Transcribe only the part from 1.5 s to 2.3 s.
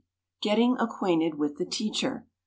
THE TEACHER.